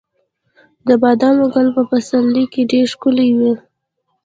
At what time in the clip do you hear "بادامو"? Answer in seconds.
1.01-1.45